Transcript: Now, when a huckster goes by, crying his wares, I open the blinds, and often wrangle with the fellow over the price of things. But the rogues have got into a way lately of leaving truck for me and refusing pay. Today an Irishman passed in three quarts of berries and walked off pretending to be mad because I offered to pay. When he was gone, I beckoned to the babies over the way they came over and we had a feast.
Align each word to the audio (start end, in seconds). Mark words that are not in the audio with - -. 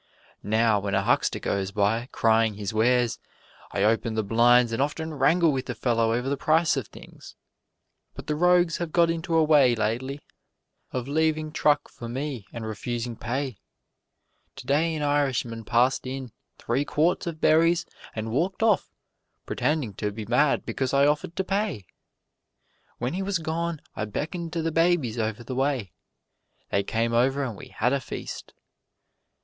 Now, 0.41 0.79
when 0.79 0.95
a 0.95 1.03
huckster 1.03 1.37
goes 1.37 1.69
by, 1.69 2.09
crying 2.11 2.55
his 2.55 2.73
wares, 2.73 3.19
I 3.71 3.83
open 3.83 4.15
the 4.15 4.23
blinds, 4.23 4.71
and 4.71 4.81
often 4.81 5.13
wrangle 5.13 5.51
with 5.51 5.67
the 5.67 5.75
fellow 5.75 6.11
over 6.11 6.27
the 6.27 6.35
price 6.37 6.75
of 6.75 6.87
things. 6.87 7.35
But 8.15 8.25
the 8.25 8.33
rogues 8.35 8.77
have 8.77 8.91
got 8.91 9.11
into 9.11 9.35
a 9.35 9.43
way 9.43 9.75
lately 9.75 10.19
of 10.89 11.07
leaving 11.07 11.51
truck 11.51 11.87
for 11.87 12.09
me 12.09 12.47
and 12.51 12.65
refusing 12.65 13.15
pay. 13.15 13.59
Today 14.55 14.95
an 14.95 15.03
Irishman 15.03 15.65
passed 15.65 16.07
in 16.07 16.31
three 16.57 16.83
quarts 16.83 17.27
of 17.27 17.39
berries 17.39 17.85
and 18.15 18.31
walked 18.31 18.63
off 18.63 18.89
pretending 19.45 19.93
to 19.97 20.11
be 20.11 20.25
mad 20.25 20.65
because 20.65 20.95
I 20.95 21.05
offered 21.05 21.35
to 21.35 21.43
pay. 21.43 21.85
When 22.97 23.13
he 23.13 23.21
was 23.21 23.37
gone, 23.37 23.79
I 23.95 24.05
beckoned 24.05 24.51
to 24.53 24.63
the 24.63 24.71
babies 24.71 25.19
over 25.19 25.43
the 25.43 25.53
way 25.53 25.91
they 26.71 26.81
came 26.81 27.13
over 27.13 27.43
and 27.43 27.55
we 27.55 27.67
had 27.67 27.93
a 27.93 28.01
feast. 28.01 28.55